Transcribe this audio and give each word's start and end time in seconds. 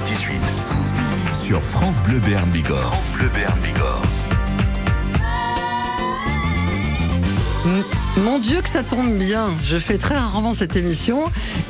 16-18. 0.00 1.44
Sur 1.44 1.62
France 1.62 2.02
Bleu 2.02 2.20
Béarn 2.20 2.48
Bigorre. 2.50 2.78
France 2.78 3.12
Bleu 3.12 3.28
Béarn 3.34 3.58
Bigorre. 3.60 4.02
Mon 8.16 8.38
Dieu 8.38 8.62
que 8.62 8.68
ça 8.70 8.82
tombe 8.82 9.18
bien. 9.18 9.50
Je 9.62 9.76
fais 9.76 9.98
très 9.98 10.14
rarement 10.14 10.54
cette 10.54 10.76
émission. 10.76 11.24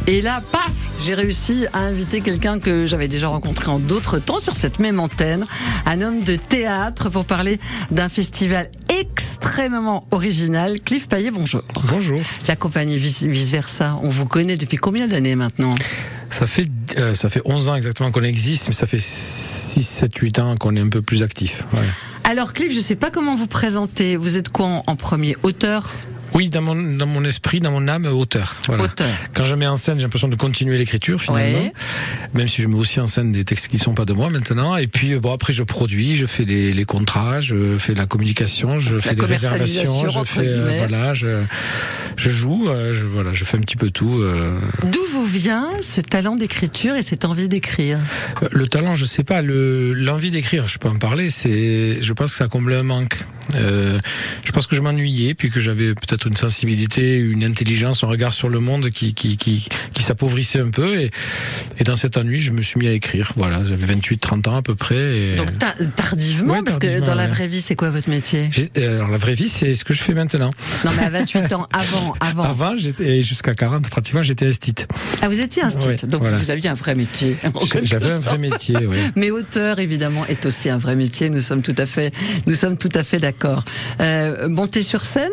Et 0.06 0.22
là, 0.22 0.42
paf, 0.52 0.70
j'ai 1.00 1.14
réussi 1.14 1.66
à 1.72 1.80
inviter 1.80 2.20
quelqu'un 2.20 2.60
que 2.60 2.86
j'avais 2.86 3.08
déjà 3.08 3.26
rencontré 3.26 3.68
en 3.68 3.80
d'autres 3.80 4.20
temps 4.20 4.38
sur 4.38 4.54
cette 4.54 4.78
même 4.78 5.00
antenne. 5.00 5.44
Un 5.84 6.00
homme 6.00 6.22
de 6.22 6.36
théâtre 6.36 7.08
pour 7.08 7.24
parler 7.24 7.58
d'un 7.90 8.08
festival 8.08 8.70
extrêmement 9.00 10.06
original. 10.12 10.80
Cliff 10.80 11.08
Payet, 11.08 11.32
bonjour. 11.32 11.62
Bonjour. 11.88 12.20
La 12.46 12.54
compagnie 12.54 12.96
Vice 12.96 13.24
Versa, 13.24 13.98
on 14.04 14.08
vous 14.08 14.26
connaît 14.26 14.56
depuis 14.56 14.76
combien 14.76 15.08
d'années 15.08 15.34
maintenant? 15.34 15.74
Ça 16.30 16.46
fait, 16.46 16.68
euh, 16.98 17.14
ça 17.14 17.28
fait 17.28 17.42
11 17.44 17.68
ans 17.68 17.74
exactement 17.74 18.10
qu'on 18.10 18.22
existe, 18.22 18.68
mais 18.68 18.74
ça 18.74 18.86
fait 18.86 19.00
6, 19.00 19.82
7, 19.82 20.16
8 20.16 20.38
ans 20.38 20.56
qu'on 20.56 20.76
est 20.76 20.80
un 20.80 20.88
peu 20.88 21.02
plus 21.02 21.22
actif. 21.22 21.64
Alors 22.24 22.52
Cliff, 22.52 22.72
je 22.72 22.80
sais 22.80 22.96
pas 22.96 23.10
comment 23.10 23.36
vous 23.36 23.46
présenter. 23.46 24.16
Vous 24.16 24.36
êtes 24.36 24.50
quoi 24.50 24.82
en 24.86 24.96
premier? 24.96 25.36
Auteur? 25.42 25.90
Oui, 26.34 26.48
dans 26.48 26.62
mon, 26.62 26.96
dans 26.96 27.06
mon 27.06 27.24
esprit, 27.24 27.60
dans 27.60 27.70
mon 27.72 27.88
âme, 27.88 28.06
auteur. 28.06 28.56
Voilà. 28.66 28.84
Auteur. 28.84 29.08
Quand 29.34 29.44
je 29.44 29.54
mets 29.54 29.66
en 29.66 29.76
scène, 29.76 29.98
j'ai 29.98 30.04
l'impression 30.04 30.28
de 30.28 30.36
continuer 30.36 30.78
l'écriture 30.78 31.20
finalement. 31.20 31.58
Ouais. 31.58 31.72
Même 32.34 32.48
si 32.48 32.62
je 32.62 32.68
mets 32.68 32.78
aussi 32.78 33.00
en 33.00 33.08
scène 33.08 33.32
des 33.32 33.44
textes 33.44 33.68
qui 33.68 33.78
sont 33.78 33.94
pas 33.94 34.04
de 34.04 34.12
moi 34.12 34.30
maintenant. 34.30 34.76
Et 34.76 34.86
puis, 34.86 35.14
bon, 35.16 35.32
après, 35.32 35.52
je 35.52 35.62
produis, 35.62 36.16
je 36.16 36.26
fais 36.26 36.44
les, 36.44 36.72
les 36.72 36.84
contrats, 36.84 37.40
je 37.40 37.76
fais 37.78 37.94
la 37.94 38.06
communication, 38.06 38.78
je 38.78 38.98
fais 39.00 39.14
les 39.14 39.24
réservations, 39.24 40.08
je 40.08 40.24
fais, 40.24 40.48
euh, 40.52 40.74
voilà, 40.78 41.14
je, 41.14 41.42
je 42.16 42.30
joue, 42.30 42.68
euh, 42.68 42.94
je, 42.94 43.04
voilà, 43.04 43.34
je 43.34 43.44
fais 43.44 43.56
un 43.56 43.60
petit 43.60 43.76
peu 43.76 43.90
tout. 43.90 44.20
euh. 44.20 44.58
D'où 44.84 45.04
vous 45.12 45.26
vient 45.26 45.68
ce 45.82 46.00
talent 46.00 46.36
d'écriture 46.36 46.94
et 46.94 47.02
cette 47.02 47.24
envie 47.24 47.48
d'écrire? 47.48 47.98
Le 48.52 48.68
talent, 48.68 48.94
je 48.96 49.04
sais 49.04 49.24
pas. 49.24 49.42
Le 49.42 49.92
l'envie 49.94 50.30
d'écrire, 50.30 50.68
je 50.68 50.78
peux 50.78 50.88
en 50.88 50.98
parler. 50.98 51.30
C'est, 51.30 52.02
je 52.02 52.12
pense 52.12 52.30
que 52.32 52.36
ça 52.36 52.44
a 52.44 52.48
comblé 52.48 52.76
un 52.76 52.82
manque. 52.82 53.18
Euh, 53.56 53.98
je 54.44 54.52
pense 54.52 54.66
que 54.68 54.76
je 54.76 54.80
m'ennuyais, 54.82 55.34
puis 55.34 55.50
que 55.50 55.58
j'avais 55.58 55.94
peut-être 55.94 56.19
une 56.26 56.36
sensibilité, 56.36 57.16
une 57.16 57.44
intelligence, 57.44 58.04
un 58.04 58.06
regard 58.08 58.32
sur 58.32 58.48
le 58.48 58.60
monde 58.60 58.90
qui 58.90 59.14
qui 59.14 59.36
qui, 59.36 59.66
qui 59.92 60.02
s'appauvrissait 60.02 60.60
un 60.60 60.70
peu. 60.70 61.00
Et, 61.00 61.10
et 61.78 61.84
dans 61.84 61.96
cet 61.96 62.16
ennui, 62.16 62.40
je 62.40 62.50
me 62.52 62.62
suis 62.62 62.78
mis 62.78 62.88
à 62.88 62.92
écrire. 62.92 63.32
Voilà, 63.36 63.62
j'avais 63.64 63.94
28-30 63.94 64.48
ans 64.48 64.56
à 64.56 64.62
peu 64.62 64.74
près. 64.74 64.96
Et... 64.96 65.34
Donc 65.36 65.56
ta- 65.58 65.74
tardivement, 65.96 66.54
Ouais, 66.54 66.62
parce 66.62 66.78
que 66.78 67.00
dans 67.00 67.14
la 67.14 67.28
vraie 67.28 67.48
vie, 67.48 67.60
c'est 67.60 67.76
quoi 67.76 67.90
votre 67.90 68.08
métier? 68.10 68.50
Euh, 68.78 68.96
alors 68.96 69.10
la 69.10 69.16
vraie 69.16 69.34
vie, 69.34 69.48
c'est 69.48 69.74
ce 69.74 69.84
que 69.84 69.92
je 69.94 70.02
fais 70.02 70.14
maintenant. 70.14 70.50
Non, 70.84 70.90
mais 70.96 71.04
à 71.04 71.10
28 71.10 71.52
ans, 71.52 71.66
avant, 71.72 72.14
avant. 72.20 72.42
Avant, 72.44 72.76
j'étais 72.76 73.22
jusqu'à 73.22 73.54
40 73.54 73.88
pratiquement, 73.90 74.22
j'étais 74.22 74.46
esthite. 74.48 74.86
Ah, 75.22 75.28
vous 75.28 75.40
étiez 75.40 75.62
Ouais, 75.62 75.94
donc 76.04 76.22
voilà. 76.22 76.36
vous 76.36 76.50
aviez 76.50 76.68
un 76.70 76.74
vrai 76.74 76.94
métier. 76.94 77.36
J'avais 77.82 78.10
un 78.10 78.18
vrai 78.18 78.38
métier. 78.38 78.76
Ouais. 78.76 78.96
Mais 79.16 79.30
auteur, 79.30 79.78
évidemment, 79.78 80.24
est 80.26 80.46
aussi 80.46 80.68
un 80.70 80.78
vrai 80.78 80.96
métier. 80.96 81.28
Nous 81.30 81.40
sommes 81.42 81.62
tout 81.62 81.74
à 81.76 81.86
fait, 81.86 82.12
nous 82.46 82.54
sommes 82.54 82.76
tout 82.76 82.88
à 82.94 83.02
fait 83.04 83.18
d'accord. 83.18 83.64
Euh, 84.00 84.48
monter 84.48 84.82
sur 84.82 85.04
scène? 85.04 85.30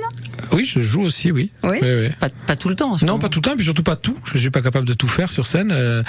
Oui, 0.51 0.65
je 0.65 0.79
joue 0.79 1.01
aussi, 1.01 1.31
oui. 1.31 1.51
Oui. 1.63 1.77
Oui, 1.81 1.87
oui. 2.01 2.09
Pas, 2.19 2.27
pas 2.47 2.55
tout 2.55 2.69
le 2.69 2.75
temps. 2.75 2.95
Non, 3.03 3.19
pas 3.19 3.29
tout 3.29 3.39
le 3.39 3.43
temps, 3.49 3.55
puis 3.55 3.65
surtout 3.65 3.83
pas 3.83 3.95
tout. 3.95 4.15
Je 4.25 4.37
suis 4.37 4.49
pas 4.49 4.61
capable 4.61 4.87
de 4.87 4.93
tout 4.93 5.07
faire 5.07 5.31
sur 5.31 5.45
scène. 5.45 5.71
euh, 5.71 6.03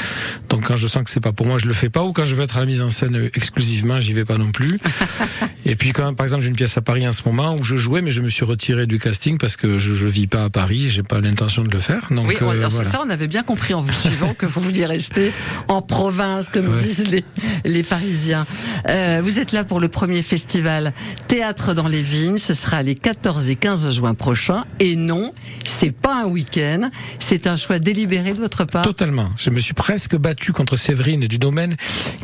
donc 0.49 0.65
quand 0.67 0.77
je 0.77 0.87
sens 0.89 1.03
que 1.05 1.11
c'est 1.11 1.21
pas 1.21 1.33
pour 1.33 1.47
moi, 1.47 1.59
je 1.59 1.67
le 1.67 1.73
fais 1.75 1.89
pas. 1.91 2.03
Ou 2.05 2.13
quand 2.13 2.25
je 2.25 2.35
veux 2.35 2.43
être 2.45 2.57
à 2.57 2.61
la 2.61 2.67
mise 2.67 2.83
en 2.83 2.91
scène 2.91 3.17
euh, 3.17 3.29
exclusivement, 3.35 4.01
j'y 4.01 4.13
vais 4.13 4.25
pas 4.25 4.39
non 4.39 4.51
plus. 4.53 4.79
Et 5.67 5.77
puis 5.77 5.93
quand, 5.93 6.15
par 6.15 6.25
exemple, 6.25 6.43
j'ai 6.43 6.49
une 6.49 6.57
pièce 6.57 6.77
à 6.79 6.81
Paris 6.81 7.07
en 7.07 7.13
ce 7.13 7.23
moment 7.27 7.55
où 7.55 7.63
je 7.63 7.77
jouais, 7.77 8.01
mais 8.01 8.11
je 8.11 8.23
me 8.23 8.31
suis 8.31 8.45
retiré 8.45 8.87
du 8.87 8.99
casting 8.99 9.37
parce 9.39 9.57
que 9.57 9.79
je, 9.79 9.95
je 9.95 10.07
vis 10.07 10.27
pas 10.27 10.45
à 10.45 10.51
Paris, 10.51 10.87
et 10.87 10.89
j'ai 10.89 11.03
pas 11.03 11.21
l'intention 11.21 11.63
de 11.63 11.71
le 11.71 11.81
faire. 11.81 12.07
Donc 12.11 12.27
Oui, 12.29 12.37
euh, 12.41 12.49
alors 12.51 12.71
c'est 12.71 12.77
voilà. 12.85 12.91
ça, 12.91 13.03
on 13.07 13.11
avait 13.11 13.27
bien 13.27 13.43
compris 13.43 13.75
en 13.75 13.83
vous 13.83 13.93
suivant 13.93 14.33
que 14.35 14.47
vous 14.47 14.61
vouliez 14.63 14.87
rester 14.87 15.31
en 15.69 15.83
province, 15.83 16.49
comme 16.49 16.69
Ouais. 16.69 16.77
disent 16.77 17.09
les, 17.11 17.25
les 17.65 17.83
Parisiens. 17.83 18.47
Euh, 18.89 19.21
vous 19.23 19.39
êtes 19.41 19.53
là 19.53 19.65
pour 19.65 19.81
le 19.81 19.89
premier 19.89 20.23
festival 20.23 20.93
Théâtre 21.27 21.75
dans 21.75 21.89
les 21.89 22.03
Vignes. 22.03 22.39
Ce 22.39 22.55
sera 22.55 22.83
les 22.83 22.95
14 22.95 23.49
et 23.51 23.57
15 23.57 23.91
juin 23.95 24.15
prochains. 24.19 24.65
Et 24.81 24.97
non, 24.97 25.33
c'est 25.65 25.93
pas 25.93 26.23
un 26.23 26.27
week-end. 26.27 26.91
C'est 27.19 27.47
un 27.47 27.57
choix 27.57 27.79
délibéré 27.79 28.33
de 28.35 28.39
votre 28.39 28.65
part. 28.67 28.83
Totalement. 28.83 29.31
Je 29.39 29.51
me 29.51 29.61
suis 29.61 29.75
presque 29.75 30.17
battu 30.17 30.53
contre 30.53 30.77
Séverine 30.77 31.27
du 31.27 31.39
domaine 31.39 31.77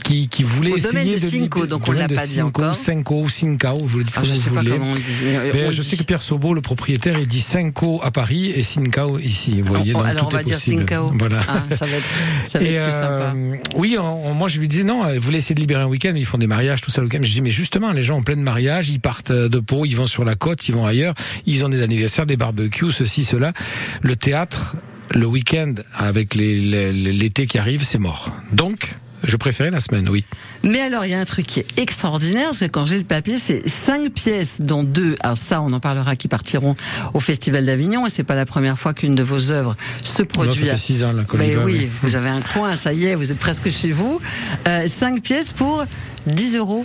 qui, 0.02 0.28
qui 0.28 0.42
voulait 0.42 0.72
Au 0.72 0.76
essayer 0.76 0.92
domaine 0.92 1.12
de 1.12 1.16
Cinco, 1.18 1.66
donc 1.66 1.88
on 1.88 1.92
l'a 1.92 2.08
pas 2.08 2.26
dit 2.26 2.34
Cinco, 2.34 2.48
encore. 2.48 2.76
Cinco 2.76 3.22
ou 3.22 3.28
Cincao, 3.28 3.78
vous 3.84 3.98
le 3.98 4.04
dites 4.04 4.14
Ah, 4.16 4.20
comme 4.20 4.28
je 4.30 4.34
vous 4.34 4.40
sais 4.40 4.50
pas 4.50 4.62
comment 4.62 4.90
on 4.90 4.94
dit. 4.94 5.02
Euh, 5.24 5.52
Ben, 5.52 5.68
on 5.68 5.70
je 5.70 5.82
sais 5.82 5.96
que 5.96 6.02
Pierre 6.02 6.22
Sobo, 6.22 6.52
le 6.54 6.60
propriétaire, 6.60 7.18
il 7.18 7.26
dit 7.28 7.40
Cinco 7.40 8.00
à 8.02 8.10
Paris 8.10 8.50
et 8.54 8.62
Cincao 8.62 9.18
ici. 9.18 9.60
Vous 9.60 9.72
voyez, 9.72 9.92
Oh, 9.94 9.98
donc 9.98 10.06
alors 10.08 10.26
on 10.26 10.30
va 10.34 10.40
est 10.40 10.44
dire. 10.44 10.58
Cincao. 10.58 11.12
Voilà. 11.18 11.40
Ah, 11.48 11.62
ça 11.70 11.86
va 11.86 11.92
être, 11.96 12.04
ça 12.44 12.58
va 12.58 12.64
Et 12.64 12.74
être 12.74 12.84
plus 12.86 12.92
euh, 12.94 13.00
sympa. 13.00 13.34
oui, 13.76 13.96
on- 14.00 14.30
on- 14.30 14.34
moi 14.34 14.48
je 14.48 14.58
lui 14.58 14.68
disais 14.68 14.82
non, 14.84 15.04
euh, 15.06 15.14
vous 15.14 15.20
voulez 15.20 15.38
essayer 15.38 15.54
de 15.54 15.60
libérer 15.60 15.82
un 15.82 15.86
week-end, 15.86 16.12
ils 16.16 16.24
font 16.26 16.38
des 16.38 16.46
mariages, 16.46 16.80
tout 16.80 16.90
ça 16.90 17.00
le 17.00 17.06
week-end. 17.06 17.20
Je 17.22 17.30
dis 17.32 17.40
mais 17.40 17.50
justement, 17.52 17.92
les 17.92 18.02
gens 18.02 18.16
en 18.18 18.22
plein 18.22 18.36
de 18.36 18.40
mariage, 18.42 18.88
ils 18.90 19.00
partent 19.00 19.30
euh, 19.30 19.48
de 19.48 19.58
Pau, 19.60 19.84
ils 19.84 19.94
vont 19.96 20.06
sur 20.06 20.24
la 20.24 20.34
côte, 20.34 20.66
ils 20.68 20.74
vont 20.74 20.86
ailleurs, 20.86 21.14
ils 21.46 21.64
ont 21.64 21.68
des 21.68 21.82
anniversaires, 21.84 22.26
des 22.26 22.36
barbecues, 22.36 22.90
ceci, 22.92 23.24
cela. 23.24 23.52
Le 24.02 24.16
théâtre, 24.16 24.76
le 25.14 25.26
week-end 25.26 25.74
avec 25.96 26.34
les- 26.34 26.58
les- 26.60 26.92
l'été 26.92 27.46
qui 27.46 27.58
arrive, 27.58 27.84
c'est 27.84 27.98
mort. 27.98 28.30
Donc, 28.52 28.94
je 29.22 29.36
préférais 29.36 29.70
la 29.70 29.80
semaine, 29.80 30.08
oui. 30.08 30.24
Mais 30.64 30.80
alors, 30.80 31.04
il 31.06 31.10
y 31.12 31.14
a 31.14 31.20
un 31.20 31.24
truc 31.24 31.46
qui 31.46 31.60
est 31.60 31.66
extraordinaire, 31.78 32.46
parce 32.48 32.58
que 32.58 32.64
quand 32.66 32.84
j'ai 32.84 32.98
le 32.98 33.04
papier, 33.04 33.38
c'est 33.38 33.66
cinq 33.66 34.10
pièces, 34.12 34.60
dont 34.60 34.84
deux, 34.84 35.16
alors 35.20 35.38
ça, 35.38 35.62
on 35.62 35.72
en 35.72 35.80
parlera, 35.80 36.14
qui 36.16 36.28
partiront 36.28 36.74
au 37.14 37.20
Festival 37.20 37.64
d'Avignon, 37.64 38.06
et 38.06 38.10
c'est 38.10 38.22
pas 38.24 38.34
la 38.34 38.44
première 38.44 38.78
fois 38.78 38.92
qu'une 38.92 39.14
de 39.14 39.22
vos 39.22 39.50
œuvres 39.50 39.76
se 40.02 40.22
Non, 40.22 40.28
produit. 40.28 40.66
ça 40.66 40.74
fait 40.74 40.80
six 40.80 41.04
ans 41.04 41.12
là 41.12 41.22
Mais 41.38 41.54
va, 41.54 41.64
oui, 41.64 41.72
oui. 41.80 41.88
vous 42.02 42.16
avez 42.16 42.28
un 42.28 42.40
coin, 42.42 42.76
ça 42.76 42.92
y 42.92 43.06
est, 43.06 43.14
vous 43.14 43.30
êtes 43.30 43.38
presque 43.38 43.70
chez 43.70 43.92
vous. 43.92 44.20
Euh, 44.68 44.86
cinq 44.88 45.22
pièces 45.22 45.52
pour 45.54 45.84
10 46.26 46.56
euros. 46.56 46.84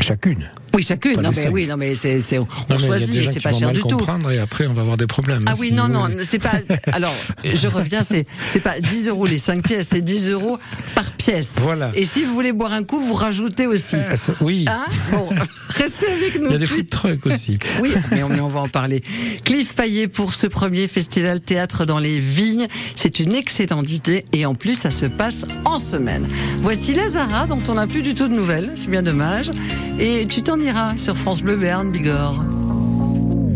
Chacune. 0.00 0.50
Oui, 0.74 0.82
chacune. 0.82 1.20
Non, 1.20 1.30
mais 1.34 1.48
oui, 1.48 1.66
non, 1.66 1.76
mais 1.76 1.94
c'est, 1.94 2.20
c'est, 2.20 2.38
on 2.38 2.46
Non, 2.68 2.78
choisit, 2.78 3.30
c'est 3.30 3.40
pas 3.40 3.52
cher 3.52 3.70
du 3.72 3.80
tout. 3.80 3.88
comprendre 3.96 4.30
et 4.30 4.38
après 4.38 4.66
on 4.66 4.74
va 4.74 4.82
avoir 4.82 4.96
des 4.96 5.06
problèmes. 5.06 5.40
Ah 5.46 5.54
oui, 5.58 5.68
si 5.68 5.72
non, 5.74 5.88
non, 5.88 6.08
c'est 6.22 6.38
pas. 6.38 6.54
Alors, 6.92 7.14
je 7.44 7.66
reviens, 7.68 8.02
c'est 8.02 8.26
c'est 8.48 8.60
pas 8.60 8.80
10 8.80 9.08
euros 9.08 9.26
les 9.26 9.38
5 9.38 9.62
pièces, 9.62 9.88
c'est 9.90 10.00
10 10.00 10.30
euros 10.30 10.58
par 10.94 11.12
pièce. 11.12 11.56
Voilà. 11.60 11.90
Et 11.94 12.04
si 12.04 12.24
vous 12.24 12.34
voulez 12.34 12.52
boire 12.52 12.72
un 12.72 12.82
coup, 12.84 13.00
vous 13.00 13.14
rajoutez 13.14 13.66
aussi. 13.66 13.96
Ah, 14.10 14.16
ça- 14.16 14.34
oui. 14.40 14.64
Hein? 14.68 14.84
Bon, 15.12 15.28
restez 15.76 16.08
avec 16.10 16.40
nous. 16.40 16.46
Il 16.48 16.52
y 16.52 16.56
a 16.56 16.58
des 16.58 16.66
food 16.66 16.88
trucks 16.90 17.26
aussi. 17.26 17.58
Oui, 17.80 17.92
mais 18.10 18.22
on, 18.22 18.28
mais 18.28 18.40
on 18.40 18.48
va 18.48 18.60
en 18.60 18.68
parler. 18.68 19.02
Cliff 19.44 19.74
Payet 19.74 20.08
pour 20.08 20.34
ce 20.34 20.46
premier 20.46 20.86
festival 20.88 21.40
théâtre 21.40 21.84
dans 21.84 21.98
les 21.98 22.18
vignes. 22.18 22.66
C'est 22.96 23.20
une 23.20 23.34
excellente 23.34 23.90
idée 23.90 24.24
et 24.32 24.46
en 24.46 24.54
plus, 24.54 24.74
ça 24.78 24.90
se 24.90 25.06
passe 25.06 25.44
en 25.64 25.78
semaine. 25.78 26.26
Voici 26.60 26.94
Lazara, 26.94 27.46
dont 27.46 27.62
on 27.68 27.74
n'a 27.74 27.86
plus 27.86 28.02
du 28.02 28.14
tout 28.14 28.28
de 28.28 28.34
nouvelles. 28.34 28.70
C'est 28.74 28.88
bien 28.88 29.02
dommage. 29.02 29.50
Et 29.98 30.26
tu 30.26 30.42
t'en 30.42 30.60
sur 30.96 31.14
France 31.16 31.42
Bleu 31.42 31.56
Bigorre. 31.56 32.42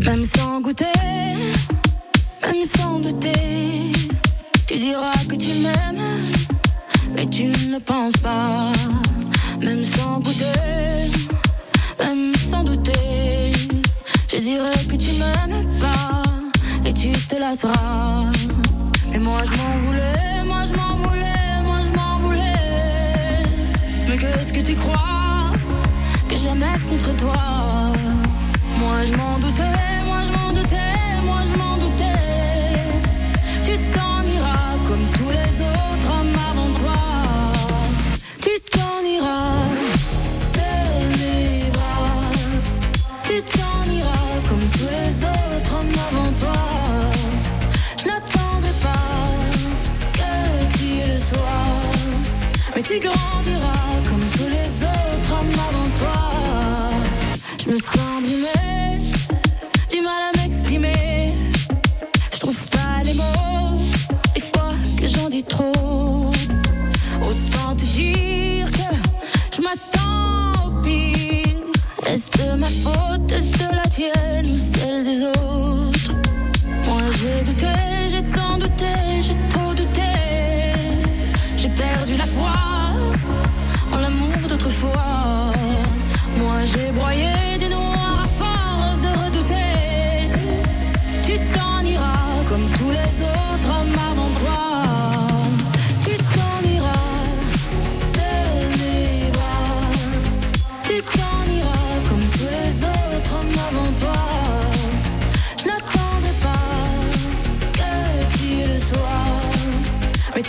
Même 0.05 0.23
sans 0.23 0.61
goûter, 0.61 0.85
même 2.43 2.63
sans 2.77 2.99
douter, 2.99 3.91
tu 4.67 4.77
diras 4.77 5.17
que 5.27 5.35
tu 5.35 5.53
m'aimes, 5.63 6.03
mais 7.15 7.25
tu 7.27 7.45
ne 7.45 7.79
penses 7.79 8.17
pas. 8.21 8.71
Même 9.59 9.83
sans 9.85 10.19
goûter, 10.19 11.11
même 11.99 12.31
sans 12.49 12.63
douter, 12.63 13.53
je 14.31 14.37
dirais 14.37 14.85
que 14.87 14.95
tu 14.95 15.11
m'aimes 15.13 15.65
pas 15.79 16.21
et 16.85 16.93
tu 16.93 17.11
te 17.11 17.35
lasseras. 17.37 18.25
Mais 19.11 19.19
moi 19.19 19.41
je 19.45 19.55
m'en 19.55 19.75
voulais, 19.77 20.43
moi 20.45 20.61
je 20.69 20.75
m'en 20.75 20.95
voulais, 20.95 21.61
moi 21.63 21.79
je 21.87 21.97
m'en 21.97 22.19
voulais. 22.19 23.43
Mais 24.07 24.17
qu'est-ce 24.17 24.53
que 24.53 24.61
tu 24.61 24.75
crois? 24.75 25.18
J'aime 26.41 26.63
être 26.63 26.85
contre 26.85 27.15
toi? 27.17 27.35
Moi 28.79 29.03
je 29.03 29.13
m'en 29.15 29.37
doutais, 29.39 30.03
moi 30.05 30.19
je 30.25 30.31
m'en 30.31 30.53
doutais, 30.53 30.95
moi 31.25 31.41
je 31.49 31.57
m'en 31.57 31.77
doutais. 31.77 32.05
Tu 33.65 33.77
t'en 33.93 34.23
iras 34.23 34.77
comme 34.87 35.05
tous 35.17 35.31
les 35.31 35.61
autres 35.61 36.07
hommes 36.15 36.37
avant 36.49 36.71
toi. 36.81 37.01
Tu 38.41 38.51
t'en 38.71 39.03
iras 39.15 39.65
de 40.57 40.71
mes 41.19 41.69
bras. 41.71 42.31
Tu 43.23 43.41
t'en 43.41 43.83
iras 43.91 44.35
comme 44.47 44.65
tous 44.77 44.89
les 44.97 45.23
autres 45.25 45.73
hommes 45.75 45.97
avant 46.07 46.31
toi. 46.43 46.61
Je 47.99 48.05
n'attendrai 48.07 48.73
pas 48.81 49.09
que 50.13 50.31
tu 50.77 50.89
le 51.11 51.17
sois. 51.17 51.65
Mais 52.75 52.81
tu 52.81 52.99
grandiras 52.99 53.38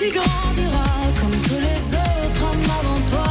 tu 0.01 0.11
grandiras 0.11 1.13
comme 1.21 1.39
tous 1.43 1.61
les 1.61 1.95
autres 1.95 2.43
hommes 2.43 2.71
avant 2.81 3.01
toi. 3.11 3.23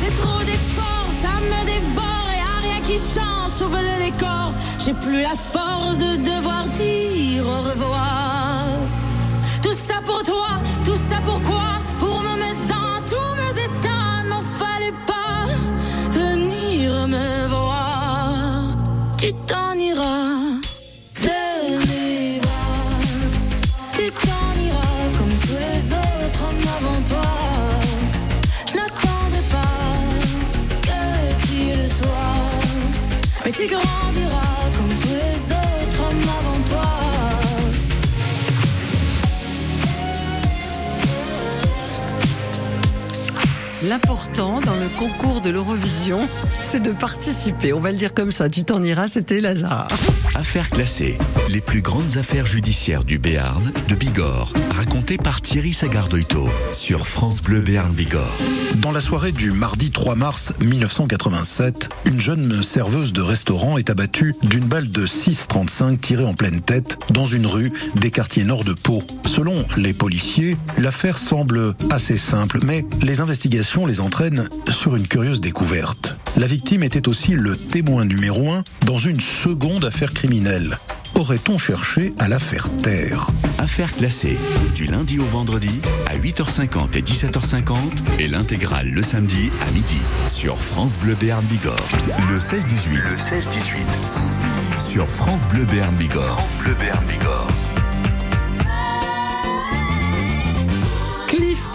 C'est 0.00 0.14
trop 0.14 0.44
d'efforts, 0.44 1.10
ça 1.22 1.40
me 1.40 1.66
dévore 1.66 2.30
et 2.36 2.40
à 2.40 2.60
rien 2.62 2.80
qui 2.82 2.96
change, 2.96 3.50
sauve 3.50 3.76
le 3.76 4.04
décor, 4.04 4.52
j'ai 4.84 4.94
plus 4.94 5.22
la 5.22 5.34
force. 5.34 5.67
Tu 33.50 33.66
grandiras 33.66 34.70
comme 34.76 34.94
tous 34.98 35.08
les 35.08 35.52
autres 35.52 36.00
hommes 36.02 36.28
avant 36.38 36.60
toi. 36.68 36.82
L'important 43.82 44.60
dans 44.60 44.74
le 44.74 44.88
concours 44.98 45.40
de 45.40 45.48
l'Eurovision, 45.48 46.28
c'est 46.60 46.82
de 46.82 46.92
participer. 46.92 47.72
On 47.72 47.80
va 47.80 47.90
le 47.90 47.96
dire 47.96 48.12
comme 48.12 48.32
ça. 48.32 48.50
Tu 48.50 48.64
t'en 48.64 48.82
iras, 48.82 49.08
c'était 49.08 49.40
Lazare. 49.40 49.88
Affaires 50.38 50.70
classées. 50.70 51.18
Les 51.50 51.60
plus 51.60 51.82
grandes 51.82 52.16
affaires 52.16 52.46
judiciaires 52.46 53.02
du 53.02 53.18
Béarn, 53.18 53.72
de 53.88 53.96
Bigorre, 53.96 54.52
racontées 54.70 55.16
par 55.16 55.40
Thierry 55.40 55.72
Sagardoito 55.72 56.48
sur 56.70 57.08
France 57.08 57.42
Bleu 57.42 57.60
Béarn 57.60 57.92
Bigorre. 57.92 58.38
Dans 58.76 58.92
la 58.92 59.00
soirée 59.00 59.32
du 59.32 59.50
mardi 59.50 59.90
3 59.90 60.14
mars 60.14 60.52
1987, 60.60 61.88
une 62.06 62.20
jeune 62.20 62.62
serveuse 62.62 63.12
de 63.12 63.20
restaurant 63.20 63.78
est 63.78 63.90
abattue 63.90 64.36
d'une 64.44 64.66
balle 64.66 64.88
de 64.92 65.08
6,35 65.08 65.98
tirée 65.98 66.24
en 66.24 66.34
pleine 66.34 66.60
tête 66.60 67.00
dans 67.10 67.26
une 67.26 67.46
rue 67.46 67.72
des 67.96 68.12
quartiers 68.12 68.44
nord 68.44 68.62
de 68.62 68.74
Pau. 68.74 69.02
Selon 69.26 69.66
les 69.76 69.92
policiers, 69.92 70.56
l'affaire 70.78 71.18
semble 71.18 71.74
assez 71.90 72.16
simple, 72.16 72.60
mais 72.62 72.84
les 73.02 73.20
investigations 73.20 73.86
les 73.86 73.98
entraînent 73.98 74.48
sur 74.68 74.94
une 74.94 75.08
curieuse 75.08 75.40
découverte. 75.40 76.17
La 76.38 76.46
victime 76.46 76.84
était 76.84 77.08
aussi 77.08 77.32
le 77.32 77.56
témoin 77.56 78.04
numéro 78.04 78.52
un 78.52 78.62
dans 78.86 78.96
une 78.96 79.18
seconde 79.18 79.84
affaire 79.84 80.14
criminelle. 80.14 80.78
Aurait-on 81.16 81.58
cherché 81.58 82.12
à 82.20 82.28
la 82.28 82.38
faire 82.38 82.70
taire? 82.80 83.26
Affaires 83.58 83.90
classées. 83.90 84.38
Du 84.72 84.86
lundi 84.86 85.18
au 85.18 85.24
vendredi 85.24 85.80
à 86.06 86.14
8h50 86.14 86.96
et 86.96 87.02
17h50 87.02 87.74
et 88.20 88.28
l'intégrale 88.28 88.88
le 88.88 89.02
samedi 89.02 89.50
à 89.66 89.70
midi 89.72 89.98
sur 90.28 90.56
France 90.56 90.96
Bleu 91.00 91.16
Béarn 91.18 91.44
Bigorre. 91.46 91.88
Le 92.30 92.38
16-18. 92.38 92.88
Le 92.94 93.16
16-18. 93.16 94.78
Sur 94.78 95.08
France 95.08 95.48
Bleu 95.48 95.64
Béarn 95.64 95.96
Bigorre. 95.96 96.38
France 96.38 96.56
Bleu 96.58 96.76
Béarn 96.78 97.04
Bigorre. 97.06 97.48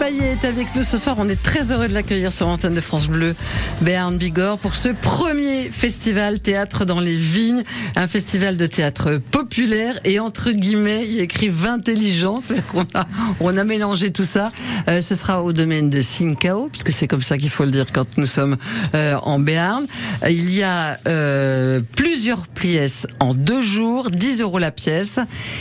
Payet 0.04 0.32
est 0.32 0.44
avec 0.44 0.66
nous 0.76 0.82
ce 0.82 0.98
soir. 0.98 1.16
On 1.18 1.30
est 1.30 1.42
très 1.42 1.72
heureux 1.72 1.88
de 1.88 1.94
l'accueillir 1.94 2.30
sur 2.30 2.46
l'antenne 2.46 2.74
de 2.74 2.82
France 2.82 3.08
Bleu, 3.08 3.34
Béarn 3.80 4.18
Bigorre, 4.18 4.58
pour 4.58 4.74
ce 4.74 4.90
premier 4.90 5.62
festival 5.70 6.40
Théâtre 6.40 6.84
dans 6.84 7.00
les 7.00 7.16
Vignes, 7.16 7.64
un 7.96 8.06
festival 8.06 8.58
de 8.58 8.66
théâtre 8.66 9.18
populaire 9.30 9.98
et 10.04 10.20
entre 10.20 10.50
guillemets, 10.50 11.06
il 11.08 11.20
écrit 11.20 11.48
20 11.48 11.72
intelligents. 11.74 12.38
C'est-à-dire 12.42 12.84
a, 12.92 13.06
on 13.40 13.56
a 13.56 13.64
mélangé 13.64 14.10
tout 14.10 14.24
ça. 14.24 14.48
Euh, 14.88 15.00
ce 15.00 15.14
sera 15.14 15.42
au 15.42 15.54
domaine 15.54 15.88
de 15.88 16.02
Sinkao, 16.02 16.68
puisque 16.68 16.92
c'est 16.92 17.08
comme 17.08 17.22
ça 17.22 17.38
qu'il 17.38 17.48
faut 17.48 17.64
le 17.64 17.70
dire 17.70 17.86
quand 17.90 18.18
nous 18.18 18.26
sommes 18.26 18.58
euh, 18.94 19.14
en 19.22 19.38
Béarn. 19.38 19.86
Il 20.28 20.54
y 20.54 20.62
a 20.62 20.98
euh, 21.08 21.80
plusieurs 21.96 22.46
pièces 22.46 23.06
en 23.20 23.32
deux 23.32 23.62
jours, 23.62 24.10
10 24.10 24.42
euros 24.42 24.58
la 24.58 24.70
pièce. 24.70 25.18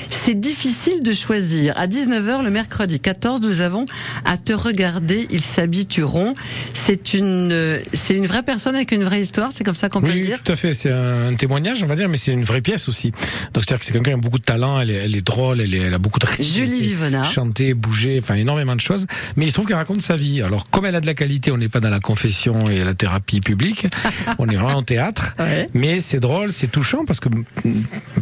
C'est 0.09 0.37
difficile 0.37 1.01
de 1.01 1.13
choisir. 1.13 1.73
À 1.77 1.87
19h 1.87 2.43
le 2.43 2.49
mercredi 2.49 2.99
14, 2.99 3.39
nous 3.41 3.61
avons 3.61 3.85
à 4.25 4.32
te 4.37 4.53
regarder, 4.53 5.27
ils 5.29 5.41
s'habitueront. 5.41 6.33
C'est 6.73 7.13
une, 7.13 7.79
c'est 7.93 8.15
une 8.15 8.25
vraie 8.27 8.43
personne 8.43 8.75
avec 8.75 8.91
une 8.91 9.03
vraie 9.03 9.21
histoire. 9.21 9.49
C'est 9.53 9.63
comme 9.63 9.75
ça 9.75 9.89
qu'on 9.89 10.01
peut 10.01 10.11
le 10.11 10.21
dire. 10.21 10.41
tout 10.43 10.51
à 10.51 10.55
fait. 10.55 10.73
C'est 10.73 10.91
un 10.91 11.33
témoignage, 11.33 11.83
on 11.83 11.87
va 11.87 11.95
dire, 11.95 12.09
mais 12.09 12.17
c'est 12.17 12.31
une 12.31 12.43
vraie 12.43 12.61
pièce 12.61 12.89
aussi. 12.89 13.11
Donc 13.53 13.63
c'est-à-dire 13.63 13.79
que 13.79 13.85
c'est 13.85 13.93
quelqu'un 13.93 14.11
qui 14.11 14.17
a 14.17 14.21
beaucoup 14.21 14.39
de 14.39 14.43
talent, 14.43 14.79
elle 14.79 14.89
est, 14.91 14.95
elle 14.95 15.15
est 15.15 15.21
drôle, 15.21 15.61
elle, 15.61 15.73
est, 15.73 15.79
elle 15.79 15.93
a 15.93 15.97
beaucoup 15.97 16.19
de 16.19 16.25
rythme, 16.25 16.43
Julie 16.43 16.71
c'est 16.71 16.81
Vivonard. 16.81 17.31
chanter, 17.31 17.73
bouger, 17.73 18.19
enfin 18.21 18.35
énormément 18.35 18.75
de 18.75 18.81
choses. 18.81 19.05
Mais 19.35 19.45
il 19.45 19.49
se 19.49 19.53
trouve 19.53 19.65
qu'elle 19.65 19.75
raconte 19.75 20.01
sa 20.01 20.15
vie. 20.15 20.41
Alors 20.41 20.69
comme 20.69 20.85
elle 20.85 20.95
a 20.95 21.01
de 21.01 21.05
la 21.05 21.13
qualité, 21.13 21.51
on 21.51 21.57
n'est 21.57 21.69
pas 21.69 21.79
dans 21.79 21.89
la 21.89 21.99
confession 21.99 22.69
et 22.69 22.83
la 22.83 22.93
thérapie 22.93 23.41
publique, 23.41 23.87
on 24.39 24.47
est 24.49 24.55
vraiment 24.55 24.79
en 24.79 24.83
théâtre. 24.83 25.35
Ouais. 25.39 25.67
Mais 25.73 25.99
c'est 25.99 26.19
drôle, 26.19 26.53
c'est 26.53 26.67
touchant 26.71 27.05
parce 27.05 27.19
que 27.19 27.29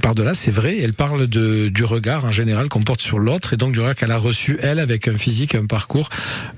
par 0.01 0.15
delà, 0.15 0.33
c'est 0.33 0.51
vrai. 0.51 0.77
Elle 0.81 0.93
parle 0.93 1.27
de 1.27 1.69
du 1.69 1.83
regard 1.83 2.25
en 2.25 2.31
général 2.31 2.69
qu'on 2.69 2.81
porte 2.81 3.01
sur 3.01 3.19
l'autre 3.19 3.53
et 3.53 3.57
donc 3.57 3.73
du 3.73 3.79
regard 3.79 3.95
qu'elle 3.95 4.11
a 4.11 4.17
reçu 4.17 4.57
elle 4.61 4.79
avec 4.79 5.07
un 5.07 5.17
physique, 5.17 5.55
un 5.55 5.65
parcours 5.65 6.00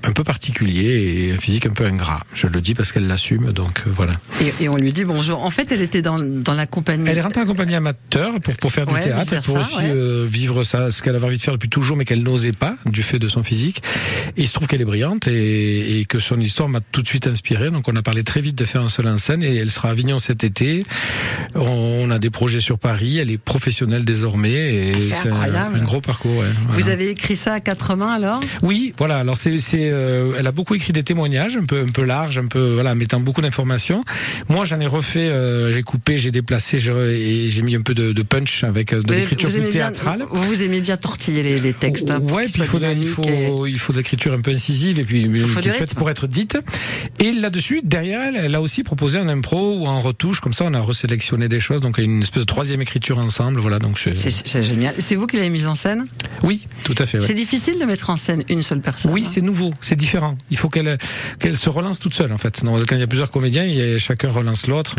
un 0.02 0.12
peu 0.12 0.24
particulier 0.24 1.26
et 1.28 1.32
un 1.32 1.38
physique 1.38 1.66
un 1.66 1.70
peu 1.72 1.84
ingrat. 1.84 2.20
Je 2.34 2.46
le 2.46 2.60
dis 2.60 2.74
parce 2.74 2.92
qu'elle 2.92 3.06
l'assume. 3.06 3.52
Donc 3.52 3.82
euh, 3.86 3.90
voilà. 3.94 4.12
Et, 4.40 4.64
et 4.64 4.68
on 4.68 4.76
lui 4.76 4.92
dit 4.92 5.04
bonjour. 5.04 5.42
En 5.42 5.50
fait, 5.50 5.70
elle 5.72 5.82
était 5.82 6.02
dans, 6.02 6.18
dans 6.18 6.54
la 6.54 6.66
compagnie. 6.66 7.08
Elle 7.08 7.18
est 7.18 7.22
rentrée 7.22 7.40
en 7.42 7.46
compagnie 7.46 7.74
amateur 7.74 8.40
pour, 8.40 8.54
pour 8.56 8.72
faire 8.72 8.86
du 8.86 8.94
Ouais, 8.94 9.00
théâtre 9.02 9.42
pour 9.42 9.56
aussi 9.56 9.76
ouais. 9.76 9.90
euh, 9.92 10.26
vivre 10.28 10.62
ça, 10.62 10.90
ce 10.90 11.02
qu'elle 11.02 11.16
avait 11.16 11.24
envie 11.26 11.36
de 11.36 11.42
faire 11.42 11.54
depuis 11.54 11.68
toujours, 11.68 11.96
mais 11.96 12.04
qu'elle 12.04 12.22
n'osait 12.22 12.52
pas 12.52 12.76
du 12.86 13.02
fait 13.02 13.18
de 13.18 13.26
son 13.28 13.42
physique. 13.42 13.82
Et 14.36 14.42
il 14.42 14.46
se 14.48 14.52
trouve 14.52 14.68
qu'elle 14.68 14.80
est 14.80 14.84
brillante 14.86 15.26
et, 15.28 16.00
et 16.00 16.04
que 16.04 16.18
son 16.18 16.38
histoire 16.40 16.68
m'a 16.68 16.80
tout 16.80 17.02
de 17.02 17.08
suite 17.08 17.26
inspiré. 17.26 17.70
Donc 17.70 17.88
on 17.88 17.96
a 17.96 18.02
parlé 18.02 18.22
très 18.24 18.40
vite 18.40 18.56
de 18.56 18.64
faire 18.64 18.82
un 18.82 18.88
seul 18.88 19.08
en 19.08 19.18
scène 19.18 19.42
et 19.42 19.56
elle 19.56 19.70
sera 19.70 19.88
à 19.88 19.92
Avignon 19.92 20.18
cet 20.18 20.44
été. 20.44 20.82
On 21.54 22.10
a 22.10 22.18
des 22.18 22.30
projets 22.30 22.60
sur 22.60 22.78
Paris. 22.78 23.18
Elle 23.18 23.30
est 23.30 23.38
professionnelle 23.38 24.04
désormais 24.04 24.52
et 24.52 24.92
Ah, 24.94 24.98
c'est 25.22 25.28
un, 25.28 25.74
un 25.74 25.84
gros 25.84 26.00
parcours. 26.00 26.36
ouais. 26.38 26.46
Vous 26.68 26.88
avez 26.88 27.08
écrit 27.10 27.36
ça 27.36 27.54
à 27.54 27.60
quatre 27.60 27.96
mains 27.96 28.10
alors? 28.12 28.40
Oui, 28.62 28.94
voilà. 28.98 29.18
Alors 29.18 29.33
c'est, 29.36 29.58
c'est, 29.60 29.90
euh, 29.90 30.32
elle 30.38 30.46
a 30.46 30.52
beaucoup 30.52 30.74
écrit 30.74 30.92
des 30.92 31.02
témoignages, 31.02 31.56
un 31.56 31.64
peu, 31.64 31.78
un 31.78 31.90
peu 31.92 32.02
larges, 32.04 32.38
un 32.38 32.46
peu, 32.46 32.72
voilà, 32.74 32.94
mettant 32.94 33.20
beaucoup 33.20 33.40
d'informations. 33.42 34.04
Moi, 34.48 34.64
j'en 34.64 34.80
ai 34.80 34.86
refait, 34.86 35.28
euh, 35.28 35.72
j'ai 35.72 35.82
coupé, 35.82 36.16
j'ai 36.16 36.30
déplacé, 36.30 36.78
j'ai- 36.78 36.92
et 37.44 37.50
j'ai 37.50 37.62
mis 37.62 37.76
un 37.76 37.82
peu 37.82 37.94
de, 37.94 38.12
de 38.12 38.22
punch 38.22 38.64
avec 38.64 38.92
euh, 38.92 39.00
de 39.02 39.06
Vous- 39.06 39.12
l'écriture 39.14 39.48
vous 39.48 39.54
plus 39.56 39.62
aimez 39.62 39.70
bien- 39.72 39.90
théâtrale. 39.92 40.24
Vous, 40.30 40.62
aimez 40.62 40.80
bien 40.80 40.96
tortiller 40.96 41.42
les, 41.42 41.58
les 41.60 41.72
textes. 41.72 42.10
hein, 42.10 42.18
ouais, 42.20 42.44
puis 42.46 42.54
il 42.62 42.64
faut, 42.64 42.78
de, 42.78 42.86
il 42.94 43.02
faut, 43.04 43.66
il 43.66 43.78
faut 43.78 43.92
de 43.92 43.98
l'écriture 43.98 44.32
un 44.32 44.40
peu 44.40 44.50
incisive 44.52 44.98
et 45.00 45.04
puis 45.04 45.28
faite 45.78 45.94
pour 45.94 46.10
être 46.10 46.26
dite. 46.26 46.58
Et 47.20 47.32
là-dessus, 47.32 47.80
derrière 47.84 48.20
elle, 48.22 48.36
elle 48.36 48.54
a 48.54 48.60
aussi 48.60 48.82
proposé 48.82 49.18
un 49.18 49.28
impro 49.28 49.78
ou 49.78 49.86
en 49.86 50.00
retouche, 50.00 50.40
comme 50.40 50.52
ça, 50.52 50.64
on 50.64 50.74
a 50.74 50.80
resélectionné 50.80 51.48
des 51.48 51.60
choses, 51.60 51.80
donc 51.80 51.98
une 51.98 52.22
espèce 52.22 52.40
de 52.40 52.46
troisième 52.46 52.82
écriture 52.82 53.18
ensemble, 53.18 53.60
voilà. 53.60 53.78
Donc 53.78 53.98
c'est- 53.98 54.10
et- 54.10 54.16
C'est 54.16 54.30
c'est 54.30 54.62
génial. 54.62 54.94
C'est 54.98 55.14
vous 55.16 55.26
qui 55.26 55.36
l'avez 55.36 55.50
mise 55.50 55.66
en 55.66 55.74
scène? 55.74 56.06
Oui, 56.42 56.66
tout 56.84 56.94
à 56.98 57.06
fait. 57.06 57.18
ouais. 57.18 57.26
C'est 57.26 57.34
difficile 57.34 57.78
de 57.78 57.84
mettre 57.84 58.10
en 58.10 58.16
scène 58.16 58.42
une 58.48 58.62
seule 58.62 58.80
personne. 58.80 59.12
Oui, 59.12 59.23
c'est 59.24 59.40
nouveau, 59.40 59.72
c'est 59.80 59.96
différent. 59.96 60.36
Il 60.50 60.56
faut 60.56 60.68
qu'elle 60.68 60.98
qu'elle 61.38 61.56
se 61.56 61.68
relance 61.70 61.98
toute 62.00 62.14
seule 62.14 62.32
en 62.32 62.38
fait. 62.38 62.64
Donc, 62.64 62.84
quand 62.86 62.94
il 62.96 63.00
y 63.00 63.02
a 63.02 63.06
plusieurs 63.06 63.30
comédiens, 63.30 63.64
il 63.64 63.74
y 63.74 63.94
a- 63.94 63.98
chacun 63.98 64.30
relance 64.30 64.66
l'autre. 64.66 64.96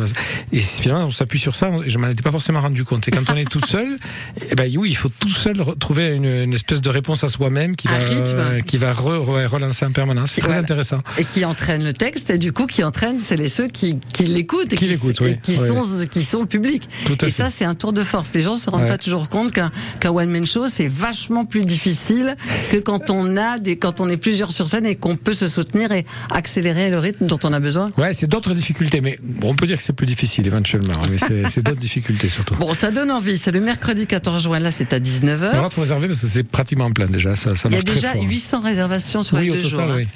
Et 0.52 0.60
finalement, 0.60 1.06
on 1.06 1.12
s'appuie 1.12 1.40
sur 1.40 1.56
ça. 1.56 1.72
Je 1.86 1.98
m'en 1.98 2.08
étais 2.10 2.22
pas 2.24 2.32
forcément 2.32 2.62
rendu 2.62 2.84
compte. 2.84 3.08
Et 3.08 3.12
quand 3.12 3.30
on 3.32 3.36
est 3.36 3.46
toute 3.50 3.66
seule, 3.66 3.98
eh 4.52 4.56
ben 4.56 4.72
oui, 4.78 4.90
il 4.90 4.96
faut 4.98 5.10
tout 5.20 5.30
seul 5.30 5.64
trouver 5.80 6.08
une, 6.16 6.26
une 6.26 6.54
espèce 6.54 6.82
de 6.82 6.90
réponse 6.90 7.24
à 7.24 7.30
soi-même 7.30 7.76
qui 7.76 7.88
rythme. 7.88 8.62
qui 8.66 8.78
va 8.78 8.92
re- 8.94 9.24
re- 9.24 9.46
relancer 9.48 9.86
en 9.86 9.92
permanence. 9.92 10.32
C'est 10.32 10.42
très 10.42 10.50
Voilà. 10.50 10.62
intéressant. 10.64 11.02
et 11.18 11.24
qui 11.26 11.46
entraîne 11.46 11.84
le 11.84 11.94
texte 11.94 12.30
et 12.30 12.38
du 12.38 12.52
coup 12.52 12.66
qui 12.66 12.84
entraîne 12.84 13.20
c'est 13.20 13.36
les 13.38 13.50
ceux 13.50 13.68
qui, 13.68 14.00
qui 14.14 14.26
l'écoutent 14.26 14.74
et 14.74 14.78
Qui 14.78 14.88
qui, 14.88 14.94
et 14.94 14.98
oui. 15.22 15.38
qui 15.44 15.52
Oui. 15.52 15.68
sont 15.68 16.06
qui 16.10 16.24
sont 16.24 16.46
Tout 16.46 16.58
à 16.62 16.68
et 16.68 17.16
fait. 17.18 17.30
ça 17.30 17.50
c'est 17.50 17.66
un 17.66 17.76
tour 17.76 17.94
de 17.94 18.02
force 18.04 18.34
les 18.34 18.42
gens 18.42 18.58
se 18.58 18.70
rendent 18.70 18.84
Ouais. 18.84 18.88
pas 18.88 18.98
toujours 18.98 19.30
compte 19.30 19.52
qu'un 19.52 19.72
qu'un 20.00 20.12
one 20.12 20.30
man 20.30 20.46
show 20.46 20.68
c'est 20.68 20.88
vachement 20.88 21.46
plus 21.46 21.66
difficile 21.66 22.36
que 22.72 22.78
quand 22.78 23.10
on 23.10 23.38
a 23.38 23.60
des 23.60 23.78
quand 23.78 24.00
on 24.00 24.10
est 24.10 24.15
plusieurs 24.18 24.52
sur 24.52 24.68
scène 24.68 24.86
et 24.86 24.96
qu'on 24.96 25.16
peut 25.16 25.34
se 25.34 25.48
soutenir 25.48 25.92
et 25.92 26.06
accélérer 26.32 26.90
le 26.90 27.00
rythme 27.00 27.28
dont 27.28 27.40
on 27.44 27.54
a 27.54 27.60
besoin 27.60 27.92
Ouais, 27.98 28.14
c'est 28.14 28.28
d'autres 28.28 28.54
difficultés, 28.54 29.02
mais 29.02 29.18
bon, 29.24 29.50
on 29.52 29.56
peut 29.56 29.66
dire 29.68 29.78
que 29.78 29.84
c'est 29.84 29.94
plus 29.94 30.06
difficile 30.08 30.46
éventuellement. 30.48 30.94
Mais 31.10 31.18
c'est 31.18 31.48
c'est 31.50 31.62
d'autres 31.64 31.80
difficultés 31.80 32.30
surtout. 32.30 32.56
bon 32.56 32.74
ça 32.74 32.92
donne 32.92 33.12
envie 33.12 33.38
c'est 33.38 33.52
le 33.52 33.62
mercredi 33.62 34.08
14 34.08 34.44
juin 34.44 34.60
là 34.60 34.72
c'est 34.72 34.94
à 34.94 35.00
19h 35.00 35.50
Alors 35.50 35.64
là, 35.64 35.70
faut 35.70 35.82
réserver 35.82 36.08
parce 36.08 36.22
que 36.22 36.28
c'est 36.28 36.44
pratiquement 36.44 36.92
plein 36.92 37.08
déjà. 37.08 37.36
Ça, 37.36 37.56
ça 37.56 37.70
il 37.70 37.76
y 37.76 37.78
a 37.78 37.82
déjà 37.82 38.10
fort. 38.14 38.24
800 38.24 38.62
réservations 38.62 39.24
sur 39.24 39.38
Oui, 39.38 39.46
les 39.46 39.52
deux 39.52 39.62
total, 39.62 39.70
jours 39.70 39.82
hein. 39.82 39.96
oui. 39.98 40.08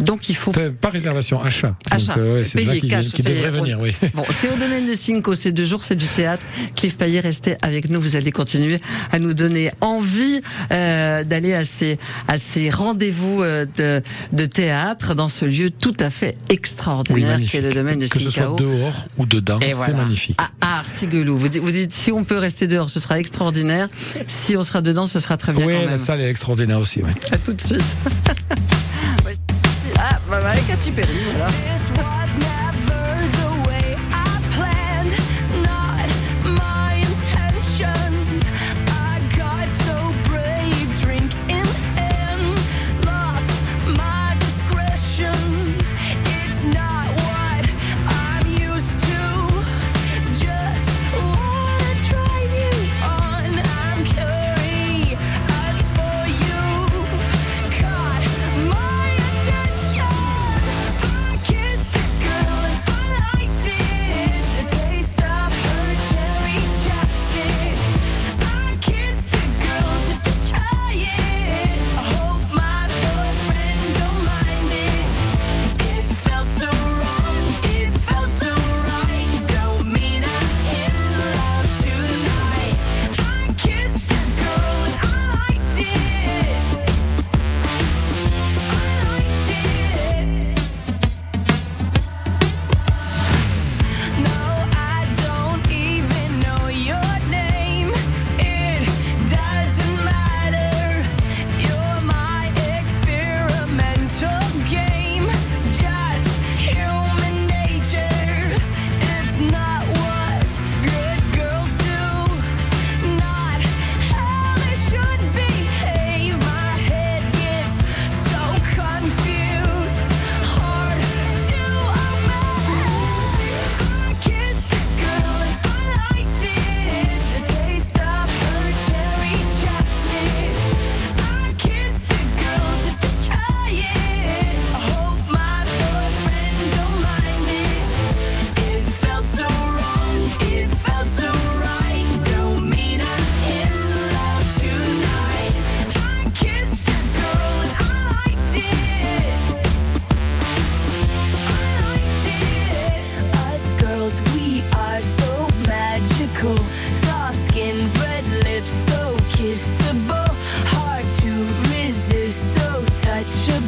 Oui. 0.00 0.04
donc 0.04 0.28
il 0.28 0.36
faut 0.36 0.52
pas 0.52 0.90
réservation, 0.90 1.42
achat. 1.42 1.76
Achat. 1.90 2.14
Donc, 2.14 2.18
euh, 2.24 2.34
ouais, 2.38 2.44
c'est 2.44 2.64
qui, 2.80 2.88
cash, 2.88 3.06
on- 3.18 3.50
venir, 3.50 3.78
oui. 3.80 3.94
Bon, 4.14 4.24
c'est 4.30 4.48
au 4.50 4.56
domaine 4.56 4.86
de 4.86 4.94
Cinco, 4.94 5.34
ces 5.34 5.52
deux 5.52 5.64
jours, 5.64 5.84
c'est 5.84 5.96
du 5.96 6.06
théâtre. 6.06 6.44
Cliff 6.76 6.96
Payet, 6.96 7.20
restez 7.20 7.56
avec 7.62 7.88
nous, 7.90 8.00
vous 8.00 8.16
allez 8.16 8.32
continuer 8.32 8.78
à 9.12 9.18
nous 9.18 9.34
donner 9.34 9.70
envie 9.80 10.40
euh, 10.72 11.24
d'aller 11.24 11.54
à 11.54 11.64
ces, 11.64 11.98
à 12.26 12.38
ces 12.38 12.70
rendez-vous 12.70 13.27
euh, 13.42 13.66
de, 13.76 14.02
de 14.32 14.44
théâtre 14.46 15.14
dans 15.14 15.28
ce 15.28 15.44
lieu 15.44 15.70
tout 15.70 15.94
à 16.00 16.10
fait 16.10 16.36
Oui, 16.48 16.54
extraordinaire 16.56 17.38
qui 17.40 17.56
est 17.56 17.60
le 17.60 17.72
domaine 17.72 17.98
de 17.98 18.06
que 18.06 18.18
ce 18.18 18.30
soit 18.30 18.54
dehors 18.56 19.04
ou 19.16 19.26
dedans, 19.26 19.58
c'est 19.62 19.72
voilà. 19.72 19.94
magnifique. 19.98 20.38
À, 20.38 20.50
à 20.60 20.78
Artiguelou. 20.80 21.38
Vous 21.38 21.48
dites, 21.48 21.62
vous 21.62 21.70
dites, 21.70 21.92
si 21.92 22.12
on 22.12 22.24
peut 22.24 22.38
rester 22.38 22.66
dehors, 22.66 22.90
ce 22.90 23.00
sera 23.00 23.18
extraordinaire. 23.18 23.88
Si 24.26 24.56
on 24.56 24.62
sera 24.64 24.80
dedans, 24.80 25.06
ce 25.06 25.20
sera 25.20 25.36
très 25.36 25.52
bien 25.52 25.66
oui, 25.66 25.74
quand 25.74 25.90
la 25.90 25.98
salle 25.98 26.20
est 26.20 26.28
extraordinaire 26.30 26.78
aussi. 26.80 27.00
Ouais. 27.02 27.12
À 27.32 27.38
tout 27.38 27.52
de 27.52 27.60
suite. 27.60 27.82
Ah, 30.00 30.20
bah, 30.30 30.38
bah, 30.40 30.50
avec 30.50 30.64
Katy 30.68 30.92
Perry, 30.92 31.08
voilà. 31.32 31.48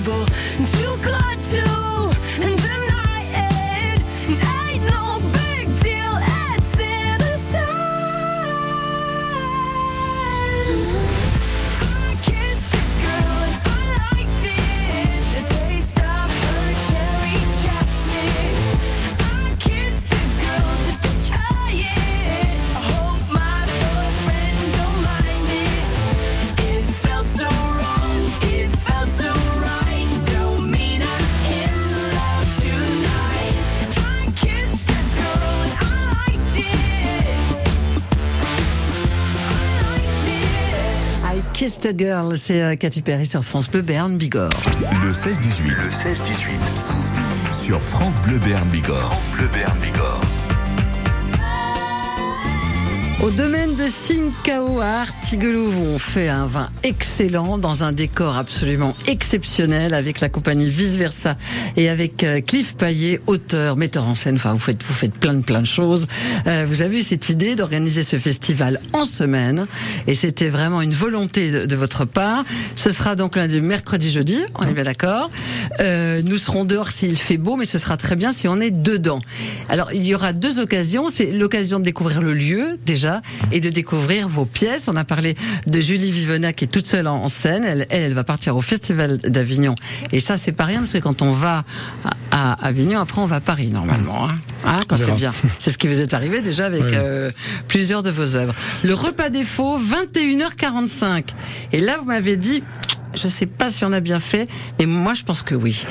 impossible 0.06 0.79
Kissed 41.60 41.84
a 41.84 41.92
Girl, 41.94 42.38
c'est 42.38 42.62
euh, 42.62 42.74
Katy 42.74 43.02
Perry 43.02 43.26
sur 43.26 43.44
France 43.44 43.68
Bleu 43.68 43.82
Berne 43.82 44.16
Bigorre. 44.16 44.48
Le 45.04 45.12
16-18. 45.12 45.68
Le 45.76 45.90
16-18. 45.90 47.52
Sur 47.52 47.82
France 47.82 48.18
Bleu 48.22 48.38
Béarn 48.38 48.66
Bigorre. 48.70 48.96
France 48.96 49.30
Bleu 49.32 49.46
Béarn 49.52 49.78
Bigorre. 49.78 50.29
Au 53.22 53.28
domaine 53.28 53.74
de 53.76 53.86
Sinkao 53.86 54.80
à 54.80 55.00
Artiguelouve, 55.02 55.76
où 55.76 55.84
on 55.84 55.98
fait 55.98 56.28
un 56.28 56.46
vin 56.46 56.70
excellent 56.82 57.58
dans 57.58 57.84
un 57.84 57.92
décor 57.92 58.34
absolument 58.34 58.94
exceptionnel 59.06 59.92
avec 59.92 60.20
la 60.20 60.30
compagnie 60.30 60.70
Vice 60.70 60.94
Versa 60.94 61.36
et 61.76 61.90
avec 61.90 62.24
euh, 62.24 62.40
Cliff 62.40 62.76
Paillet, 62.76 63.20
auteur, 63.26 63.76
metteur 63.76 64.06
en 64.06 64.14
scène. 64.14 64.36
Enfin, 64.36 64.54
vous 64.54 64.58
faites, 64.58 64.82
vous 64.82 64.94
faites 64.94 65.12
plein 65.12 65.34
de 65.34 65.42
plein 65.42 65.60
de 65.60 65.66
choses. 65.66 66.06
Euh, 66.46 66.64
vous 66.66 66.80
avez 66.80 67.00
eu 67.00 67.02
cette 67.02 67.28
idée 67.28 67.56
d'organiser 67.56 68.04
ce 68.04 68.16
festival 68.16 68.80
en 68.94 69.04
semaine 69.04 69.66
et 70.06 70.14
c'était 70.14 70.48
vraiment 70.48 70.80
une 70.80 70.94
volonté 70.94 71.50
de, 71.50 71.66
de 71.66 71.76
votre 71.76 72.06
part. 72.06 72.44
Ce 72.74 72.88
sera 72.88 73.16
donc 73.16 73.36
lundi, 73.36 73.60
mercredi, 73.60 74.10
jeudi. 74.10 74.38
On 74.54 74.62
est 74.62 74.72
bien 74.72 74.84
d'accord. 74.84 75.28
Euh, 75.78 76.20
nous 76.24 76.36
serons 76.36 76.64
dehors 76.64 76.90
s'il 76.90 77.16
fait 77.16 77.36
beau, 77.36 77.56
mais 77.56 77.64
ce 77.64 77.78
sera 77.78 77.96
très 77.96 78.16
bien 78.16 78.32
si 78.32 78.48
on 78.48 78.60
est 78.60 78.70
dedans. 78.72 79.20
Alors, 79.68 79.92
il 79.92 80.04
y 80.04 80.14
aura 80.14 80.32
deux 80.32 80.58
occasions. 80.58 81.06
C'est 81.10 81.30
l'occasion 81.30 81.78
de 81.78 81.84
découvrir 81.84 82.22
le 82.22 82.34
lieu 82.34 82.78
déjà 82.84 83.22
et 83.52 83.60
de 83.60 83.68
découvrir 83.70 84.26
vos 84.28 84.46
pièces. 84.46 84.88
On 84.88 84.96
a 84.96 85.04
parlé 85.04 85.36
de 85.66 85.80
Julie 85.80 86.10
Vivena 86.10 86.52
qui 86.52 86.64
est 86.64 86.68
toute 86.68 86.86
seule 86.86 87.06
en 87.06 87.28
scène. 87.28 87.64
Elle, 87.64 87.86
elle, 87.90 88.02
elle 88.02 88.14
va 88.14 88.24
partir 88.24 88.56
au 88.56 88.60
Festival 88.60 89.18
d'Avignon. 89.18 89.74
Et 90.12 90.18
ça, 90.18 90.36
c'est 90.36 90.52
pas 90.52 90.64
rien 90.64 90.78
parce 90.78 90.92
que 90.92 90.98
quand 90.98 91.22
on 91.22 91.32
va 91.32 91.64
à, 92.32 92.52
à 92.52 92.66
Avignon, 92.66 92.98
après 93.00 93.20
on 93.20 93.26
va 93.26 93.36
à 93.36 93.40
Paris 93.40 93.68
normalement. 93.68 94.28
Hein, 94.28 94.32
Hein, 94.62 94.80
quand 94.88 94.98
c'est 94.98 95.12
bien. 95.12 95.32
C'est 95.58 95.70
ce 95.70 95.78
qui 95.78 95.88
vous 95.88 96.00
est 96.02 96.12
arrivé 96.12 96.42
déjà 96.42 96.66
avec 96.66 96.82
Oui. 96.82 96.90
euh, 96.94 97.30
plusieurs 97.66 98.02
de 98.02 98.10
vos 98.10 98.36
œuvres. 98.36 98.52
Le 98.82 98.92
repas 98.92 99.30
défaut, 99.30 99.78
21h45. 99.78 101.24
Et 101.72 101.80
là, 101.80 101.96
vous 101.98 102.04
m'avez 102.04 102.36
dit. 102.36 102.62
Je 103.14 103.28
sais 103.28 103.46
pas 103.46 103.70
si 103.70 103.84
on 103.84 103.92
a 103.92 104.00
bien 104.00 104.20
fait, 104.20 104.48
mais 104.78 104.86
moi 104.86 105.14
je 105.14 105.24
pense 105.24 105.42
que 105.42 105.54
oui. 105.54 105.84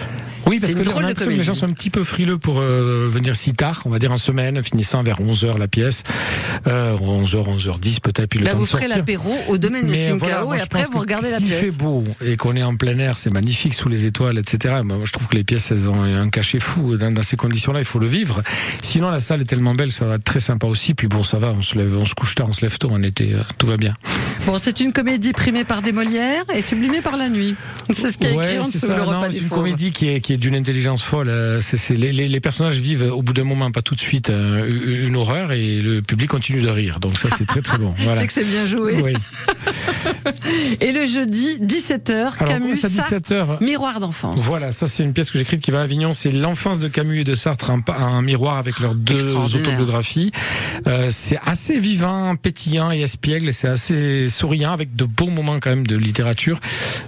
Oui, 0.49 0.59
parce 0.59 0.73
que 0.73 0.81
drôle 0.81 1.13
de 1.13 1.29
les 1.29 1.43
gens 1.43 1.55
sont 1.55 1.67
un 1.67 1.73
petit 1.73 1.89
peu 1.89 2.03
frileux 2.03 2.37
pour 2.37 2.59
euh, 2.59 3.07
venir 3.09 3.35
si 3.35 3.53
tard, 3.53 3.83
on 3.85 3.89
va 3.89 3.99
dire 3.99 4.11
en 4.11 4.17
semaine, 4.17 4.61
finissant 4.63 5.03
vers 5.03 5.21
11h 5.21 5.57
la 5.57 5.67
pièce, 5.67 6.03
euh, 6.67 6.95
11h, 6.97 7.57
11h10 7.57 7.99
peut-être, 8.01 8.27
puis 8.29 8.39
le 8.39 8.45
Là, 8.45 8.51
temps 8.51 8.57
vous 8.57 8.63
de 8.63 8.69
ferez 8.69 8.87
l'apéro 8.87 9.33
au 9.47 9.57
domaine 9.57 9.87
de 9.87 9.93
Simcao 9.93 10.17
voilà, 10.19 10.43
moi, 10.43 10.57
et 10.57 10.61
après 10.61 10.83
vous 10.91 10.99
regardez 10.99 11.29
la 11.29 11.37
S'il 11.37 11.47
pièce. 11.47 11.59
fait 11.59 11.71
beau 11.71 12.03
et 12.25 12.35
qu'on 12.35 12.55
est 12.55 12.63
en 12.63 12.75
plein 12.75 12.97
air, 12.97 13.17
c'est 13.17 13.29
magnifique 13.31 13.73
sous 13.73 13.89
les 13.89 14.05
étoiles, 14.05 14.37
etc. 14.37 14.75
Moi, 14.83 14.97
je 15.03 15.11
trouve 15.11 15.27
que 15.27 15.35
les 15.35 15.43
pièces, 15.43 15.71
elles 15.71 15.87
ont 15.89 16.01
un 16.01 16.29
cachet 16.29 16.59
fou. 16.59 16.97
Dans, 16.97 17.11
dans 17.13 17.21
ces 17.21 17.37
conditions-là, 17.37 17.79
il 17.79 17.85
faut 17.85 17.99
le 17.99 18.07
vivre. 18.07 18.41
Sinon, 18.79 19.09
la 19.11 19.19
salle 19.19 19.41
est 19.41 19.45
tellement 19.45 19.75
belle, 19.75 19.91
ça 19.91 20.05
va 20.05 20.15
être 20.15 20.23
très 20.23 20.39
sympa 20.39 20.67
aussi. 20.67 20.93
Puis 20.95 21.07
bon, 21.07 21.23
ça 21.23 21.37
va, 21.37 21.51
on 21.51 21.61
se 21.61 21.77
lève, 21.77 21.95
on 21.97 22.05
se 22.05 22.15
couche 22.15 22.35
tard, 22.35 22.47
on 22.49 22.53
se 22.53 22.61
lève 22.61 22.77
tôt 22.77 22.89
en 22.89 23.03
été, 23.03 23.33
euh, 23.33 23.41
tout 23.57 23.67
va 23.67 23.77
bien. 23.77 23.95
Bon, 24.45 24.57
c'est 24.57 24.79
une 24.79 24.93
comédie 24.93 25.31
primée 25.33 25.63
par 25.63 25.81
des 25.81 25.91
Molières 25.91 26.45
et 26.53 26.61
sublimée 26.61 27.01
par 27.01 27.17
la 27.17 27.29
nuit. 27.29 27.55
C'est 27.91 28.09
ce 28.09 28.17
qui 28.17 28.27
est 28.27 28.33
écrit 28.33 28.57
en 28.59 28.67
dessous 28.67 28.87
le 28.87 28.95
Non, 28.95 29.21
c'est 29.29 29.37
une 29.39 29.49
comédie 29.49 29.91
qui 29.91 30.07
est, 30.09 30.21
qui 30.21 30.33
est 30.33 30.37
d'une 30.39 30.55
intelligence 30.55 31.01
folle. 31.03 31.27
Euh, 31.29 31.59
les, 31.89 32.11
les- 32.11 32.27
les 32.27 32.39
personnages 32.39 32.77
vivent 32.77 33.11
au 33.11 33.21
bout 33.21 33.33
d'un 33.33 33.43
moment, 33.43 33.71
pas 33.71 33.81
tout 33.81 33.95
de 33.95 33.99
suite, 33.99 34.29
euh, 34.29 35.05
une 35.07 35.15
horreur 35.15 35.51
et 35.51 35.79
le 35.81 36.01
public 36.01 36.29
continue 36.29 36.61
de 36.61 36.69
rire. 36.69 36.99
Donc 36.99 37.17
ça, 37.17 37.29
c'est 37.37 37.45
très 37.45 37.61
très 37.61 37.77
bon. 37.77 37.93
Voilà. 38.03 38.21
C'est 38.21 38.27
que 38.27 38.33
c'est 38.33 38.43
bien 38.45 38.65
joué. 38.67 39.01
Oui. 39.03 39.13
Et 40.81 40.91
le 40.91 41.05
jeudi, 41.05 41.57
17h, 41.61 42.11
Alors, 42.11 42.35
Camus, 42.45 42.75
Sartre, 42.75 43.13
17h. 43.13 43.63
Miroir 43.63 43.99
d'enfance. 43.99 44.39
Voilà, 44.41 44.71
ça 44.71 44.87
c'est 44.87 45.03
une 45.03 45.13
pièce 45.13 45.29
que 45.31 45.37
j'ai 45.37 45.43
écrite 45.43 45.61
qui 45.61 45.71
va 45.71 45.79
à 45.81 45.83
Avignon. 45.83 46.13
C'est 46.13 46.31
l'enfance 46.31 46.79
de 46.79 46.87
Camus 46.87 47.21
et 47.21 47.23
de 47.23 47.35
Sartre, 47.35 47.71
un, 47.71 48.21
miroir 48.21 48.57
avec 48.57 48.79
leurs 48.79 48.95
deux 48.95 49.31
autobiographies. 49.35 50.31
Euh, 50.87 51.07
c'est 51.11 51.39
assez 51.45 51.79
vivant, 51.79 52.35
pétillant 52.35 52.91
et 52.91 53.01
espiègle. 53.01 53.53
C'est 53.53 53.67
assez 53.67 54.29
souriant 54.29 54.71
avec 54.71 54.95
de 54.95 55.05
beaux 55.05 55.27
moments 55.29 55.59
quand 55.59 55.69
même 55.71 55.85
de 55.87 55.95
littérature. 55.95 56.59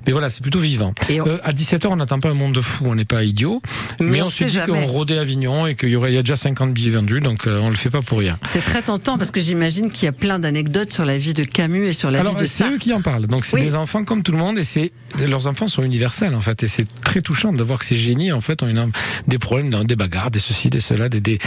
Mais 0.05 0.11
voilà, 0.11 0.29
c'est 0.29 0.41
plutôt 0.41 0.59
vivant. 0.59 0.93
Et 1.09 1.21
on- 1.21 1.27
Euh, 1.27 1.37
à 1.43 1.53
17h, 1.53 1.87
on 1.89 1.95
n'attend 1.95 2.19
pas 2.19 2.29
un 2.29 2.33
monde 2.33 2.53
de 2.53 2.61
fou, 2.61 2.85
on 2.87 2.95
n'est 2.95 3.05
pas 3.05 3.20
idiot. 3.23 3.61
Mais 3.99 4.07
Mais, 4.11 4.21
on 4.21 4.27
on, 4.27 4.29
s'est 4.29 4.45
dit 4.45 4.59
qu'on 4.65 4.85
rodait 4.87 5.17
Avignon 5.17 5.67
et 5.67 5.75
qu'il 5.75 5.89
y 5.89 5.95
aurait 5.95 6.11
il 6.11 6.15
y 6.15 6.17
a 6.17 6.23
déjà 6.23 6.35
50 6.35 6.73
billets 6.73 6.91
vendus, 6.91 7.19
donc 7.19 7.47
euh, 7.47 7.57
on 7.61 7.69
le 7.69 7.75
fait 7.75 7.89
pas 7.89 8.01
pour 8.01 8.19
rien. 8.19 8.37
C'est 8.45 8.61
très 8.61 8.81
tentant 8.81 9.17
parce 9.17 9.31
que 9.31 9.39
j'imagine 9.39 9.91
qu'il 9.91 10.05
y 10.05 10.09
a 10.09 10.11
plein 10.11 10.39
d'anecdotes 10.39 10.91
sur 10.91 11.05
la 11.05 11.17
vie 11.17 11.33
de 11.33 11.43
Camus 11.43 11.85
et 11.87 11.93
sur 11.93 12.11
la 12.11 12.19
Alors 12.19 12.33
vie 12.35 12.41
de 12.41 12.45
c'est 12.45 12.59
Sartre. 12.63 12.73
eux 12.75 12.77
qui 12.77 12.93
en 12.93 13.01
parlent. 13.01 13.27
Donc 13.27 13.45
c'est 13.45 13.57
Oui. 13.57 13.63
des 13.63 13.75
enfants 13.75 14.03
comme 14.03 14.23
tout 14.23 14.31
le 14.31 14.37
monde 14.37 14.57
et 14.57 14.63
c'est 14.63 14.91
leurs 15.19 15.47
enfants 15.47 15.67
sont 15.67 15.83
universels 15.83 16.33
en 16.35 16.41
fait 16.41 16.63
et 16.63 16.67
c'est 16.67 16.87
très 17.01 17.21
touchant 17.21 17.53
de 17.53 17.63
voir 17.63 17.79
que 17.79 17.85
ces 17.85 17.97
génies 17.97 18.31
en 18.31 18.41
fait 18.41 18.63
ont 18.63 18.67
une, 18.67 18.91
des 19.27 19.37
problèmes, 19.37 19.69
dans 19.69 19.83
des 19.83 19.95
bagarres, 19.95 20.31
des 20.31 20.39
ceci, 20.39 20.69
des 20.69 20.79
cela, 20.79 21.09
des, 21.09 21.19
des 21.19 21.39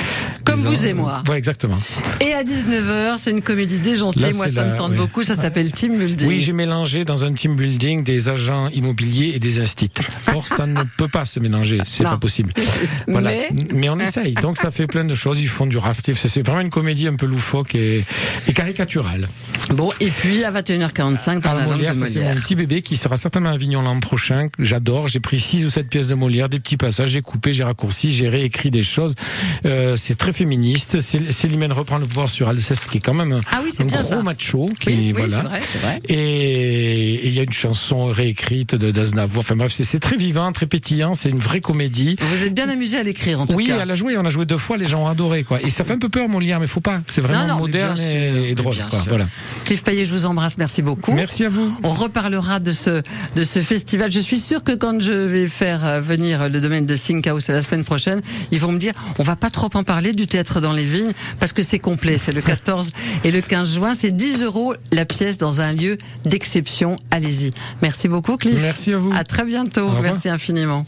Comme 0.45 0.63
des- 0.63 0.69
vous 0.69 0.87
et 0.87 0.93
moi. 0.95 1.23
Ouais, 1.29 1.37
exactement. 1.39 1.79
Et 2.21 2.33
à 2.35 2.43
19h, 2.45 3.15
c'est 3.19 3.31
une 3.31 3.43
comédie 3.43 3.79
déjantée. 3.79 4.21
Là, 4.21 4.29
Moi, 4.35 4.47
c'est 4.49 4.55
ça 4.55 4.65
la- 4.65 4.73
me 4.73 4.77
tente 4.77 4.93
oui. 4.93 4.97
beaucoup. 4.99 5.23
Ça 5.23 5.35
s'appelle 5.35 5.73
Team 5.73 5.99
Building. 5.99 6.29
Oui, 6.29 6.41
j'ai 6.41 6.53
mélangé 6.53 7.05
dans 7.05 7.25
un 7.25 7.33
team 7.33 7.57
building 7.57 8.03
des 8.05 8.29
agents 8.29 8.69
immobiliers 8.69 9.33
et 9.35 9.39
des 9.39 9.61
instits. 9.61 9.91
Or, 10.35 10.47
ça 10.47 10.67
ne 10.67 10.83
peut 10.97 11.09
pas 11.09 11.25
se 11.25 11.41
mélanger, 11.41 11.54
c'est 11.85 12.05
pas 12.05 12.17
possible. 12.17 12.53
Voilà. 13.09 13.31
Mais- 13.31 13.49
Mais... 13.75 13.89
on 13.89 13.99
essaye. 14.01 14.35
Donc, 14.35 14.57
ça 14.57 14.71
fait 14.71 14.87
plein 14.87 15.05
de 15.05 15.15
choses. 15.15 15.41
Ils 15.41 15.49
font 15.49 15.67
du 15.67 15.79
rafting. 15.79 16.15
C'est 16.15 16.43
vraiment 16.45 16.61
une 16.61 16.71
comédie 16.71 17.07
un 17.07 17.15
peu 17.17 17.27
loufoque 17.27 17.75
et, 17.75 18.05
et 18.49 18.53
caricaturale. 18.53 19.29
Bon, 19.71 19.91
et 20.01 20.09
puis 20.11 20.43
à 20.45 20.51
21h45 20.53 21.41
dans 21.41 21.51
Alors, 21.51 21.55
la 21.61 21.65
langue 21.65 21.73
Molière, 21.77 21.95
c'est 21.97 22.21
mon 22.23 22.35
petit 22.35 22.55
bébé 22.55 22.83
qui 22.83 22.97
sera 22.97 23.17
certainement 23.17 23.51
à 23.51 23.53
Avignon 23.53 23.83
l'an 23.83 24.01
prochain. 24.01 24.49
J'adore. 24.59 25.09
J'ai 25.09 25.21
pris 25.21 25.39
six 25.39 25.65
ou 25.65 25.71
sept 25.71 25.89
pièces 25.89 26.09
de 26.09 26.15
Molière, 26.15 26.49
des 26.49 26.59
petits 26.61 26.77
passages, 26.77 27.11
j'ai 27.11 27.23
coupé, 27.23 27.53
j'ai 27.53 27.65
raccourci, 27.65 28.13
j'ai 28.13 28.29
réécrit 28.29 28.71
des 28.71 28.83
choses. 28.83 29.15
Euh, 29.65 29.97
c'est 29.97 30.17
très 30.17 30.33
féministe. 30.33 31.01
Cé- 31.01 31.31
Célimène 31.33 31.73
reprend 31.73 31.99
le 31.99 32.07
pouvoir 32.07 32.29
sur 32.31 32.49
Alceste, 32.49 32.89
qui 32.91 32.99
est 32.99 33.01
quand 33.01 33.15
même 33.15 33.33
un, 33.33 33.41
Ah 33.53 33.61
oui, 33.65 33.71
un 33.79 33.85
gros 33.85 34.03
ça. 34.03 34.23
macho. 34.23 34.69
Qui, 34.81 34.89
Oui, 34.91 34.97
oui, 34.99 35.13
voilà. 35.13 35.29
c'est 35.37 35.43
vrai, 35.43 35.61
c'est 35.73 35.79
vrai. 35.79 36.01
Et 36.09 37.27
il 37.27 37.35
y 37.35 37.41
a 37.41 37.43
une 37.43 37.53
chanson 37.53 38.07
réécrite 38.07 38.75
de 38.75 38.91
d'Aznavour. 38.91 39.41
Enfin 39.41 39.57
bref, 39.57 39.73
c'est- 39.73 39.85
c'est 39.85 39.99
très 40.01 40.17
vivant, 40.17 40.51
très 40.53 40.67
pétillant. 40.67 41.15
C'est 41.15 41.29
une 41.29 41.39
vraie 41.45 41.61
comédie. 41.61 42.17
Vous 42.21 42.43
êtes 42.45 42.55
bien 42.55 42.69
amusé 42.69 42.97
à 42.99 43.03
l'écrire 43.03 43.41
en 43.41 43.47
tout 43.47 43.55
Oui, 43.55 43.67
cas. 43.67 43.79
elle 43.83 43.91
a 43.91 43.95
joué, 43.95 44.17
on 44.19 44.25
a 44.25 44.31
joué 44.31 44.47
deux 44.47 44.59
fois, 44.59 44.77
les 44.77 44.87
gens 44.87 45.05
ont 45.05 45.09
adoré 45.09 45.45
quoi. 45.45 45.61
Et 45.63 45.71
ça 45.71 45.85
fait 45.85 45.93
un 45.93 45.99
peu 45.99 46.09
peur 46.09 46.29
Molière, 46.29 46.59
mais 46.61 46.67
faut 46.67 46.81
pas. 46.81 46.99
C'est 47.07 47.21
vraiment 47.21 47.47
Non, 47.47 47.55
non, 47.55 47.61
moderne 47.61 47.99
et, 47.99 48.03
sûr, 48.03 48.17
et 48.17 48.49
mais 48.49 48.55
drôle. 48.55 48.75
Quoi. 48.91 49.05
Voilà. 49.09 49.27
Cliff 49.65 49.83
Payet, 49.85 50.07
je 50.07 50.13
vous 50.13 50.27
embrasse. 50.27 50.59
Merci 50.59 50.83
beaucoup. 50.83 51.13
Merci 51.13 51.45
à 51.45 51.49
vous. 51.49 51.73
On 51.83 51.91
reparlera 51.91 52.61
de 52.61 52.73
ce 52.73 53.03
de 53.37 53.45
ce 53.45 53.61
festival. 53.63 54.11
Je 54.11 54.21
suis 54.21 54.39
sûr 54.39 54.65
que 54.65 54.73
quand 54.73 55.01
je 55.01 55.13
vais 55.13 55.47
faire 55.49 55.85
euh, 55.85 56.01
venir 56.01 56.49
le 56.49 56.61
domaine 56.61 56.87
de 56.87 56.95
Think 56.97 57.27
House 57.27 57.49
la 57.49 57.63
semaine 57.63 57.85
prochaine, 57.85 58.21
ils 58.51 58.61
vont 58.61 58.73
me 58.73 58.79
dire 58.79 58.93
on 59.19 59.23
va 59.23 59.37
pas 59.37 59.51
trop 59.51 59.69
en 59.75 59.85
parler 59.85 60.13
du 60.13 60.27
théâtre 60.27 60.61
dans 60.61 60.73
les 60.73 60.85
vignes 60.87 61.13
parce 61.41 61.53
que 61.53 61.63
c'est 61.63 61.79
complet. 61.79 62.19
C'est 62.19 62.33
le 62.33 62.41
14 62.55 62.91
et 63.25 63.31
le 63.31 63.41
15 63.41 63.75
juin. 63.75 63.93
C'est 63.95 64.11
10 64.15 64.43
euros 64.43 64.75
la 64.93 65.05
pièce 65.05 65.39
dans 65.39 65.61
un 65.61 65.73
lieu 65.73 65.97
d'exception. 66.25 66.97
Allez-y. 67.11 67.51
Merci 67.83 68.09
beaucoup, 68.09 68.37
Cliff. 68.37 68.61
Merci 68.61 68.93
à 68.93 68.99
vous. 68.99 69.13
À 69.15 69.25
très 69.25 69.45
bientôt. 69.45 69.91
Merci 70.03 70.29
infiniment. 70.29 70.87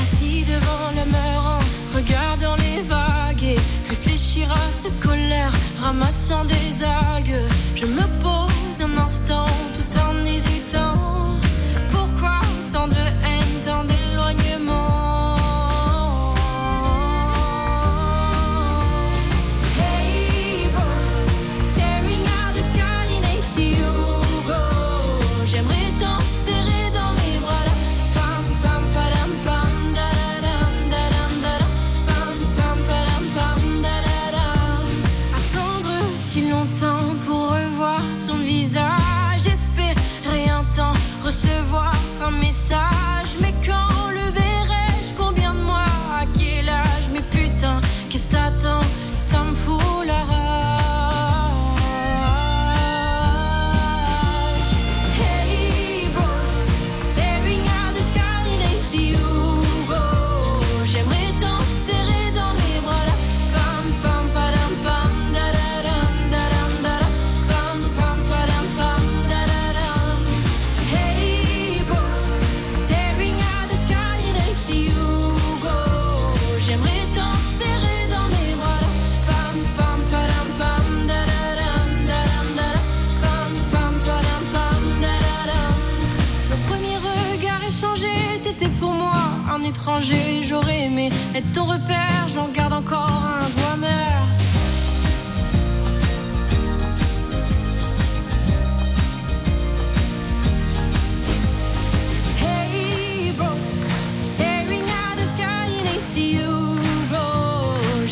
Assis 0.00 0.42
devant 0.44 0.90
le 0.96 1.04
mur 1.04 1.42
en 1.44 1.58
regardant 1.94 2.56
les 2.56 2.80
vagues 2.82 3.42
et 3.42 3.58
réfléchir 3.86 4.50
à 4.50 4.72
cette 4.72 4.98
colère, 5.00 5.52
ramassant 5.82 6.46
des 6.46 6.82
algues. 6.82 7.42
Je 7.74 7.84
me 7.84 8.06
pose 8.22 8.80
un 8.80 8.96
instant 8.96 9.44
tout 9.74 9.98
en 9.98 10.24
hésitant. 10.24 10.94
Pourquoi 11.90 12.38
tant 12.72 12.88
de 12.88 12.94
haine, 12.94 13.25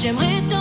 J'aimerais 0.05 0.43
te 0.51 0.54